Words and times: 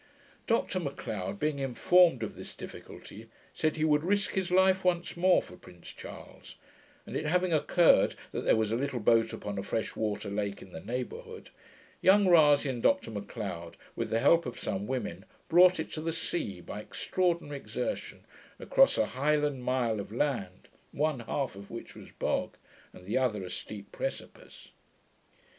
Dr 0.47 0.79
Macleod 0.79 1.37
being 1.39 1.59
informed 1.59 2.23
of 2.23 2.33
this 2.33 2.55
difficulty, 2.55 3.29
said 3.53 3.75
he 3.75 3.83
would 3.85 4.03
risk 4.03 4.31
his 4.31 4.49
life 4.49 4.83
once 4.83 5.15
more 5.15 5.43
for 5.43 5.55
Prince 5.55 5.89
Charles; 5.93 6.55
and 7.05 7.15
it 7.15 7.27
having 7.27 7.53
occurred, 7.53 8.15
that 8.31 8.41
there 8.43 8.55
was 8.55 8.71
a 8.71 8.75
little 8.75 8.99
boat 8.99 9.31
upon 9.31 9.59
a 9.59 9.61
fresh 9.61 9.95
water 9.95 10.31
lake 10.31 10.59
in 10.59 10.71
the 10.71 10.79
neighbourhood, 10.79 11.51
young 12.01 12.25
Rasay 12.27 12.67
and 12.67 12.81
Dr 12.81 13.11
Macleod, 13.11 13.77
with 13.95 14.09
the 14.09 14.17
help 14.21 14.47
of 14.47 14.57
some 14.59 14.87
women, 14.87 15.23
brought 15.47 15.79
it 15.79 15.91
to 15.91 16.01
the 16.01 16.11
sea, 16.11 16.61
by 16.61 16.79
extraordinary 16.81 17.57
exertion, 17.57 18.25
across 18.57 18.97
a 18.97 19.05
Highland 19.05 19.63
mile 19.63 19.99
of 19.99 20.11
land, 20.11 20.67
one 20.91 21.19
half 21.19 21.55
of 21.55 21.69
which 21.69 21.93
was 21.93 22.09
bog, 22.09 22.57
and 22.91 23.05
the 23.05 23.19
other 23.19 23.43
a 23.43 23.51
steep 23.51 23.91
precipice. 23.91 24.69